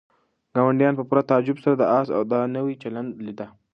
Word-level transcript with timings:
ګاونډیانو 0.55 0.97
په 0.99 1.03
پوره 1.09 1.23
تعجب 1.31 1.57
سره 1.63 1.75
د 1.77 1.83
آس 1.99 2.07
دا 2.31 2.39
نوی 2.55 2.75
چلند 2.83 3.11
لیده. 3.25 3.47